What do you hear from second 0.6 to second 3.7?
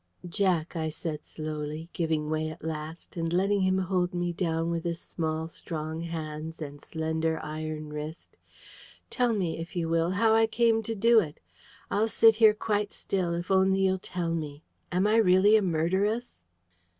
I said slowly, giving way at last, and letting